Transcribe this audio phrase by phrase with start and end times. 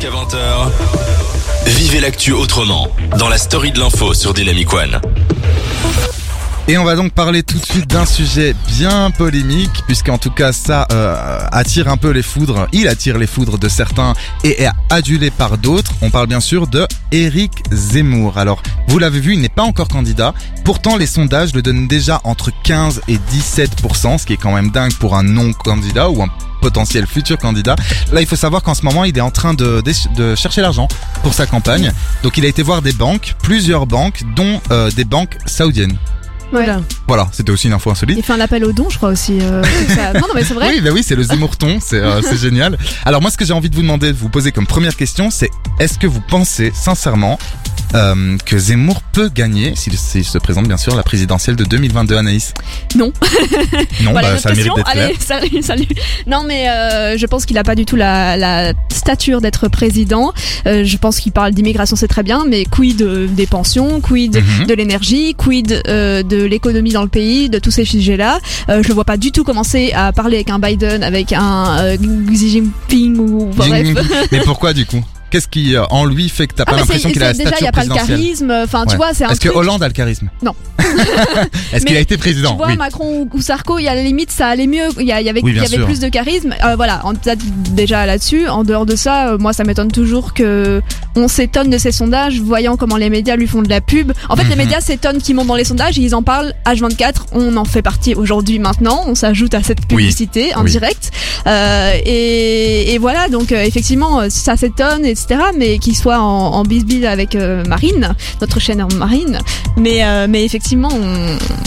[0.00, 0.70] Jusqu'à 20h,
[1.66, 4.98] vivez l'actu autrement dans la story de l'info sur Dynamic One.
[6.70, 10.52] Et on va donc parler tout de suite d'un sujet bien polémique, puisqu'en tout cas
[10.52, 14.70] ça euh, attire un peu les foudres, il attire les foudres de certains et est
[14.88, 15.90] adulé par d'autres.
[16.00, 18.38] On parle bien sûr de Éric Zemmour.
[18.38, 20.32] Alors, vous l'avez vu, il n'est pas encore candidat.
[20.64, 24.70] Pourtant, les sondages le donnent déjà entre 15 et 17%, ce qui est quand même
[24.70, 26.28] dingue pour un non-candidat ou un
[26.62, 27.74] potentiel futur candidat.
[28.12, 29.82] Là, il faut savoir qu'en ce moment, il est en train de,
[30.16, 30.86] de chercher l'argent
[31.24, 31.90] pour sa campagne.
[32.22, 35.98] Donc, il a été voir des banques, plusieurs banques, dont euh, des banques saoudiennes.
[36.52, 36.80] Voilà.
[37.06, 38.16] Voilà, c'était aussi une info insolite.
[38.18, 39.38] Il fait un appel aux dons, je crois aussi.
[39.40, 40.12] euh, ça.
[40.14, 40.68] non, non, mais c'est vrai.
[40.68, 42.76] Oui, bah oui, c'est le Zemmourton, c'est euh, c'est génial.
[43.04, 45.30] Alors moi, ce que j'ai envie de vous demander, de vous poser comme première question,
[45.30, 47.38] c'est est-ce que vous pensez sincèrement
[47.94, 52.54] euh, que Zemmour peut gagner, s'il se présente bien sûr, la présidentielle de 2022, Anaïs
[52.96, 53.12] Non.
[54.02, 55.04] Non, Voilà, bah, ça mérite d'être clair.
[55.06, 55.86] Allez, salut, salut.
[56.26, 60.32] Non, mais euh, je pense qu'il a pas du tout la, la stature d'être président.
[60.66, 64.36] Euh, je pense qu'il parle d'immigration, c'est très bien, mais quid euh, des pensions, quid
[64.40, 64.66] Mhm.
[64.66, 68.38] de l'énergie, quid euh, de l'économie dans le pays, de tous ces sujets-là.
[68.68, 71.96] Euh, je le vois pas du tout commencer à parler avec un Biden, avec un
[72.30, 73.86] Xi Jinping ou bref.
[74.32, 75.02] Mais pourquoi du coup?
[75.30, 77.44] Qu'est-ce qui euh, en lui fait que t'as Ah, pas l'impression qu'il a la déjà,
[77.44, 78.50] il y stature a pas le présidentielle charisme.
[78.64, 78.96] Enfin, tu Ouais.
[78.96, 79.56] vois, c'est un Est-ce que truc.
[79.58, 80.28] Hollande a le charisme?
[80.42, 80.54] Non.
[81.72, 82.52] Est-ce qu'il Mais a été président?
[82.52, 82.76] Tu vois, Oui.
[82.76, 84.88] Macron ou- ou Sarko, il y a la limite, ça allait mieux.
[84.98, 85.86] Il y, a- il y avait, Oui, il y bien avait sûr.
[85.86, 86.54] plus de charisme.
[86.64, 87.42] Euh, voilà, en- peut-être
[87.74, 88.48] déjà là-dessus.
[88.48, 90.82] En dehors de ça, euh, moi, ça m'étonne toujours que
[91.16, 94.12] on s'étonne de ces sondages, voyant comment les médias lui font de la pub.
[94.28, 94.56] En fait, les Mhm.
[94.58, 97.26] médias s'étonnent qu'ils montent dans les sondages et ils en parlent H24.
[97.32, 99.04] On en fait partie aujourd'hui maintenant.
[99.06, 99.86] On s'ajoute à cette Oui.
[99.96, 100.70] publicité en Oui.
[100.70, 101.10] direct.
[101.46, 105.40] Euh, et, et voilà, donc euh, effectivement, euh, ça s'étonne, etc.
[105.56, 109.38] Mais qu'il soit en, en bisbille avec euh, Marine, notre chaîne Marine.
[109.76, 110.90] Mais, euh, mais effectivement,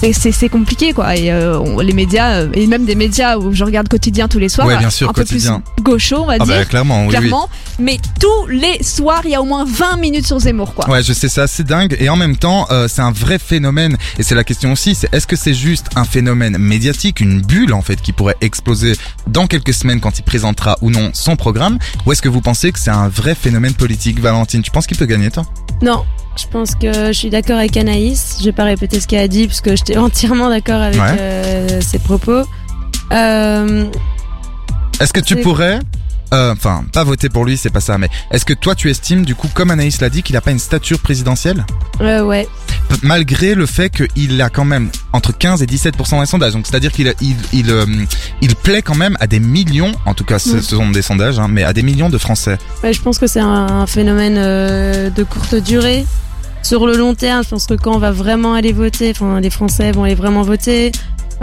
[0.00, 0.12] c'est-
[0.48, 1.16] compliqué, quoi.
[1.16, 4.48] Et euh, on- les médias, et même des médias où je regarde quotidien tous les
[4.48, 5.62] soirs, Ouais, bien sûr, un peu quotidien.
[5.76, 6.46] plus gauchos, on va Ah dire.
[6.58, 7.16] bah clairement, oui, oui.
[7.16, 10.88] Clairement, mais tous les soirs, il y a au moins 20 minutes sur Zemmour, quoi.
[10.88, 11.96] Ouais, je sais, c'est assez dingue.
[11.98, 13.96] Et en même temps, euh, c'est un vrai phénomène.
[14.18, 17.72] Et c'est la question aussi, c'est est-ce que c'est juste un phénomène médiatique, une bulle
[17.72, 18.92] en fait, qui pourrait exploser
[19.26, 22.72] dans quelques semaines quand il présentera ou non son programme Ou est-ce que vous pensez
[22.72, 25.44] que c'est un vrai phénomène politique Valentine, tu penses qu'il peut gagner toi?
[25.82, 26.04] Non,
[26.36, 28.36] je pense que je suis d'accord avec Anaïs.
[28.40, 31.16] Je vais pas répéter ce qu'elle a dit parce que j'étais entièrement d'accord avec Ouais.
[31.18, 32.42] euh, ses propos.
[33.12, 33.84] Euh,
[35.00, 35.42] Est-ce que tu C'est-
[36.34, 39.24] euh, Enfin, pas voter pour lui, c'est pas ça, mais est-ce que toi tu estimes,
[39.24, 41.64] du coup, comme Anaïs l'a dit, qu'il a pas une stature présidentielle?
[42.00, 42.46] Euh, ouais.
[42.88, 46.52] P- Malgré le fait qu'il a quand même entre 15 et 17% dans les sondages.
[46.52, 47.84] Donc c'est-à-dire qu'il il, il, euh,
[48.42, 50.62] il plaît quand même à des millions, en tout cas ce, Mm.
[50.62, 52.58] ce sont des sondages, hein, mais à des millions de Français.
[52.82, 56.06] Ouais, je pense que c'est un, phénomène de courte durée.
[56.62, 59.50] Sur le long terme, je pense que quand on va vraiment aller voter, enfin les
[59.50, 60.90] Français vont aller vraiment voter,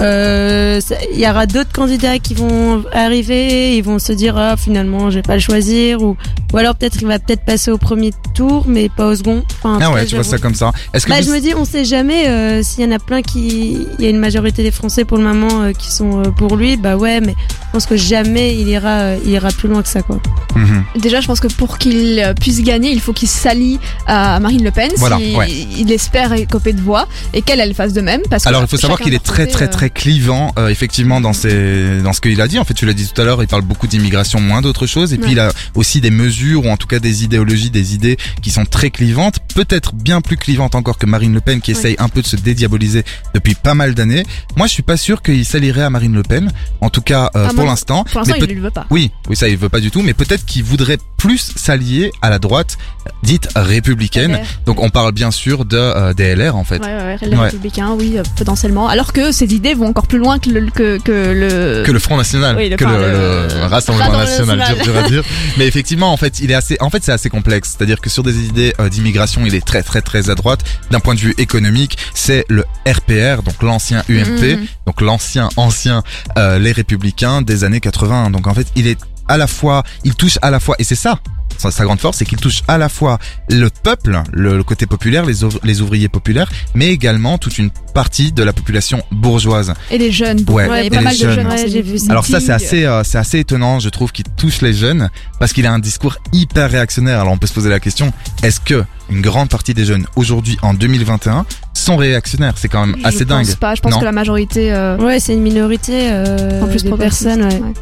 [0.00, 0.80] euh,
[1.12, 5.16] il y aura d'autres candidats qui vont arriver, ils vont se dire ah finalement je
[5.16, 6.16] vais pas le choisir ou
[6.52, 9.42] ou alors peut-être il va peut-être passer au premier tour mais pas au second.
[9.62, 10.72] Enfin, en Ah ouais, tu vois je- ça comme ça.
[10.94, 12.98] Est-ce que Bah, vous- je me dis, on sait jamais euh, s'il y en a
[12.98, 16.20] plein qui, il y a une majorité des Français pour le moment euh, qui sont
[16.20, 19.48] euh, pour lui, bah ouais, mais je pense que jamais il ira, euh, il ira
[19.50, 20.20] plus loin que ça quoi.
[20.56, 20.84] Mhm.
[21.00, 24.70] Déjà, je pense que pour qu'il puisse gagner, il faut qu'il s'allie à Marine Le
[24.70, 25.48] Pen, Voilà, si ouais.
[25.78, 28.20] il espère écoper de voix, et qu'elle, elle fasse de même.
[28.30, 31.20] Parce que Alors il faut savoir qu'il est très très euh, très clivant euh, effectivement
[31.20, 32.60] dans ses dans ce qu'il a dit.
[32.60, 35.12] En fait tu l'as dit tout à l'heure il parle beaucoup d'immigration moins d'autres choses.
[35.12, 38.16] Et puis il a aussi des mesures ou en tout cas des idéologies des idées
[38.42, 41.78] qui sont très clivantes peut-être bien plus clivantes encore que Marine Le Pen qui Ouais.
[41.78, 43.02] essaye un peu de se dédiaboliser
[43.34, 44.24] depuis pas mal d'années.
[44.56, 46.52] Moi je suis pas sûr qu'il s'allierait à Marine Le Pen.
[46.80, 48.86] En tout cas euh, Ah, pour l'instant Pour l'instant, il ne le veut pas.
[48.90, 52.30] oui, oui, ça il veut pas du tout, mais peut-être qu'il voudrait plus s'allier à
[52.30, 52.78] la droite
[53.22, 54.32] dite républicaine.
[54.32, 54.46] LR.
[54.66, 56.80] Donc on parle bien sûr de euh, des LR en fait.
[56.82, 57.44] Ouais, ouais, les Ouais.
[57.44, 58.88] républicains, oui, euh, potentiellement.
[58.88, 61.84] Alors que ces idées vont encore plus loin que le, que, que le...
[61.86, 64.82] que le Front National, Oui, le- que le, le- le Rassemblement National, National.
[64.84, 65.22] dur, dur à dire.
[65.58, 67.76] Mais effectivement, en fait, il est assez, en fait, c'est assez complexe.
[67.78, 70.64] C'est-à-dire que sur des idées euh, d'immigration, il est très, très, très à droite.
[70.90, 74.66] D'un point de vue économique, c'est le RPR, donc l'ancien UMP, Mhm.
[74.86, 76.02] donc l'ancien, ancien,
[76.36, 78.30] euh, les Républicains des années 80.
[78.30, 78.98] Donc en fait, il est
[79.32, 81.18] à la fois, il touche à la fois, et c'est ça.
[81.58, 83.18] Sa, sa grande force, c'est qu'il touche à la fois
[83.48, 87.70] le peuple, le, le côté populaire, les, ouvr- les ouvriers populaires, mais également toute une
[87.94, 89.72] partie de la population bourgeoise.
[89.90, 90.44] Et les jeunes.
[90.48, 91.46] Ouais, il y a et pas les mal de jeunes.
[91.46, 92.10] Ouais, j'ai vu ça.
[92.10, 95.52] Alors ça c'est assez euh, c'est assez étonnant je trouve qu'il touche les jeunes parce
[95.52, 97.20] qu'il a un discours hyper réactionnaire.
[97.20, 98.12] Alors on peut se poser la question
[98.42, 101.44] est-ce que une grande partie des jeunes aujourd'hui en 2021
[101.74, 102.54] sont réactionnaires?
[102.56, 103.44] C'est quand même Je assez dingue.
[103.46, 103.74] pense pas.
[103.74, 104.00] Je pense Non?
[104.00, 107.24] que la majorité, euh, Ouais, c'est une minorité euh, en plus de progressiste.
[107.24, 107.44] personnes.
[107.44, 107.72] Ouais.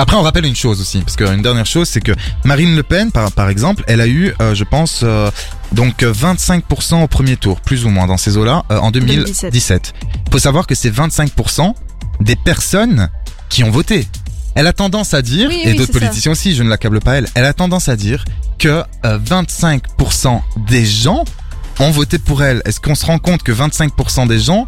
[0.00, 2.12] Après on rappelle une chose aussi parce qu'une dernière chose c'est que
[2.44, 5.30] Marine Le Pen par par exemple elle a eu euh, je pense euh,
[5.72, 9.50] donc euh, 25% au premier tour plus ou moins dans ces eaux-là euh, en 2017.
[9.52, 9.94] 2017.
[10.26, 11.74] Il faut savoir que c'est 25%
[12.20, 13.08] des personnes
[13.48, 14.06] qui ont voté.
[14.54, 15.98] Elle a tendance à dire, Oui, et oui, d'autres ça.
[16.00, 18.24] politiciens aussi, je ne l'accable pas elle, elle a tendance à dire
[18.58, 21.24] que euh, 25% des gens
[21.78, 22.60] ont voté pour elle.
[22.64, 24.66] Est-ce qu'on se rend compte que 25% des gens,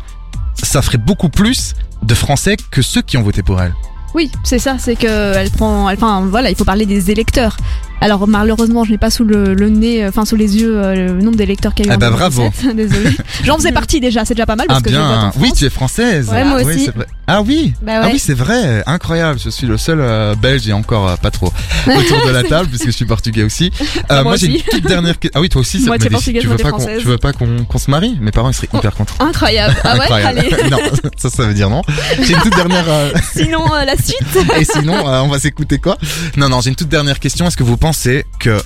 [0.63, 3.75] ça ferait beaucoup plus de Français que ceux qui ont voté pour elle?
[4.15, 7.57] Oui, c'est ça, c'est que elle prend, elle, enfin voilà, il faut parler des électeurs.
[8.01, 10.95] Alors malheureusement, je n'ai pas sous le, le nez, euh, enfin sous les yeux, euh,
[11.15, 11.97] le nombre d'électeurs qu'il y a eu.
[11.97, 12.43] En ben, bravo.
[12.43, 12.77] 2017.
[12.77, 13.17] Désolée.
[13.45, 15.33] J'en faisais partie déjà, c'est déjà pas mal parce Ah que je vote en bien,
[15.39, 16.29] oui, tu es française.
[16.31, 16.91] Ouais, moi Oui, aussi.
[17.33, 19.39] Ah oui, Bah ah oui, c'est vrai, incroyable.
[19.39, 21.53] Je suis le seul euh, Belge et encore euh, pas trop
[21.87, 23.71] autour de la table puisque je suis portugais aussi.
[23.81, 25.39] Euh, Bah, moi moi, j'ai une toute dernière question.
[25.39, 25.79] Ah oui, toi aussi.
[25.87, 28.19] Moitié mais portugaise, tu veux pas qu'on, tu veux pas qu'on se marie?
[28.21, 29.15] Mes parents ils seraient hyper contents.
[29.21, 29.77] Incroyable.
[29.85, 30.39] Ah ouais, Incroyable.
[30.41, 30.71] allez.
[30.71, 30.79] non,
[31.17, 31.83] ça, ça veut dire non.
[32.21, 32.85] J'ai une toute dernière.
[32.89, 34.39] euh, Sinon euh, la suite.
[34.59, 35.99] Et sinon, euh, on va s'écouter quoi?
[36.37, 37.47] Non, non, j'ai une toute dernière question.
[37.47, 38.61] Est-ce que vous pensez que,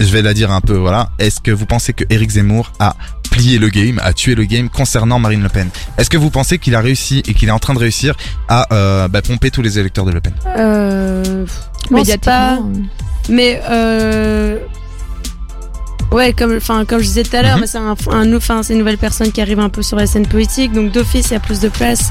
[0.00, 2.94] je vais la dire un peu, voilà, est-ce que vous pensez que Eric Zemmour a
[3.36, 5.68] plié le game, a tué le game concernant Marine Le Pen
[5.98, 8.14] Est-ce que vous pensez qu'il a réussi et qu'il est en train de réussir
[8.48, 10.32] à euh, bah, pomper tous les électeurs de Le Pen?
[10.56, 12.56] Euh, je pense pas.
[12.56, 12.72] Médiatiquement.
[13.28, 14.58] Mais euh,
[16.12, 17.94] ouais, comme enfin comme je disais tout à l'heure, mais c'est un,
[18.34, 21.26] enfin c'est une nouvelle personne qui arrive un peu sur la scène politique, donc d'office
[21.30, 22.10] il y a plus de place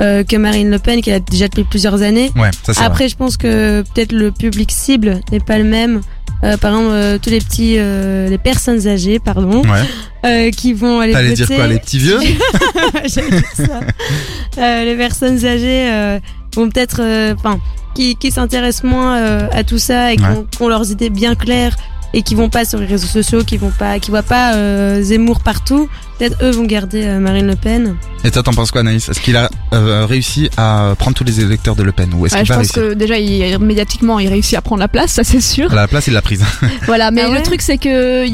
[0.00, 2.32] euh, que Marine Le Pen qui a déjà depuis plusieurs années.
[2.36, 2.84] Ouais, ça c'est vrai.
[2.84, 6.00] Après, je pense que peut-être le public cible n'est pas le même.
[6.44, 9.80] Euh, par exemple, euh, tous les petits, euh, les personnes âgées, pardon, Ouais.
[10.26, 12.18] euh, qui vont aller T'allais dire quoi, les petits vieux
[13.06, 13.20] ça.
[14.58, 16.18] Euh, les personnes âgées euh,
[16.54, 17.00] vont peut-être,
[17.38, 17.58] enfin,
[17.94, 20.44] qui, qui s'intéressent moins euh, à tout ça et qui Ouais.
[20.60, 21.76] ont leurs idées bien claires
[22.16, 25.02] et qui vont pas sur les réseaux sociaux, qui vont pas, qui voient pas euh,
[25.02, 25.86] Zemmour partout.
[26.18, 27.94] Peut-être eux vont garder euh, Marine Le Pen.
[28.24, 29.06] Et toi, t'en penses quoi, Anaïs?
[29.06, 32.14] Est-ce qu'il a euh, réussi à prendre tous les électeurs de Le Pen?
[32.14, 32.92] Ou est-ce Ouais, qu'il je va pense réussir?
[32.92, 35.70] que déjà il, médiatiquement il réussit à prendre la place, ça c'est sûr.
[35.70, 36.42] À la place, il l'a prise.
[36.86, 38.24] Voilà, mais Ah ouais le truc c'est que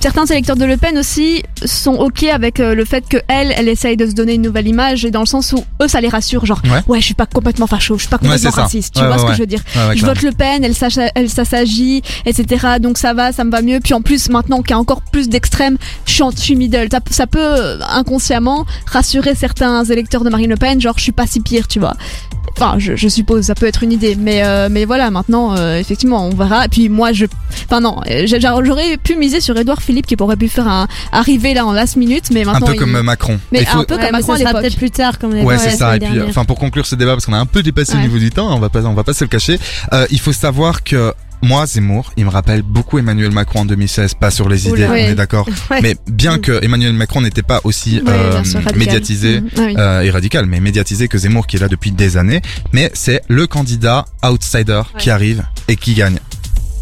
[0.00, 3.68] certains électeurs de Le Pen aussi sont ok avec euh, le fait que elle, elle
[3.68, 6.08] essaye de se donner une nouvelle image et dans le sens où eux ça les
[6.08, 7.00] rassure, genre Ouais.
[7.00, 9.20] je suis pas complètement facho, je suis pas Ouais, complètement raciste, tu Ouais, vois ouais,
[9.20, 9.34] ce que ouais.
[9.36, 9.60] je veux dire.
[9.74, 10.14] Ouais, ouais, je clairement.
[10.14, 12.66] vote Le Pen, elle, elle ça s'agit, etc.
[12.80, 13.80] Donc ça va, ça me va mieux.
[13.80, 15.76] Puis en plus maintenant qu'il y a encore plus d'extrêmes,
[16.06, 16.88] je suis, en- je suis middle.
[16.90, 21.12] Ça, ça peut euh, inconsciemment rassurer certains électeurs de Marine Le Pen, genre je suis
[21.12, 21.94] pas si pire, tu vois.
[22.56, 25.78] Enfin, je, je suppose, ça peut être une idée, mais euh, mais voilà, maintenant, euh,
[25.78, 26.66] effectivement, on verra.
[26.66, 27.26] Et puis moi, je,
[27.64, 31.54] enfin non, euh, j'aurais pu miser sur Edouard Philippe qui pourrait pu faire un arriver
[31.54, 33.38] là en last minute, mais Un maintenant, peu il- comme Macron.
[33.52, 35.62] Mais faut- un peu Ouais, comme Macron ça sera peut-être plus tard, comme Ouais, dit
[35.62, 35.96] c'est la ça.
[35.96, 36.28] Et puis, dernière.
[36.28, 38.02] enfin, pour conclure ce débat, parce qu'on a un peu dépassé au Ouais.
[38.02, 39.58] niveau du temps, on va pas, on va pas se le cacher.
[39.92, 44.14] Euh, il faut savoir que moi, Zemmour, il me rappelle beaucoup Emmanuel Macron en 2016,
[44.14, 45.46] pas sur les idées, on est d'accord.
[45.70, 45.80] Ouais.
[45.82, 48.42] Mais bien que Emmanuel Macron n'était pas aussi Ouais, euh,
[48.76, 49.40] médiatisé.
[49.40, 49.48] Mhm.
[49.56, 49.74] Ah oui.
[49.78, 52.40] euh, et radical, mais médiatisé que Zemmour qui est là depuis des années,
[52.72, 56.18] mais c'est le candidat outsider qui arrive et qui gagne.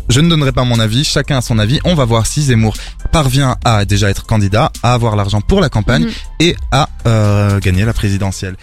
[0.08, 1.80] Je ne donnerai pas mon avis, chacun a son avis.
[1.84, 2.74] On va voir si Zemmour
[3.12, 6.10] parvient à déjà être candidat, à avoir l'argent pour la campagne Mhm.
[6.40, 8.56] et à euh, gagner la présidentielle.